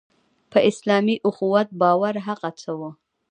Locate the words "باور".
1.81-2.15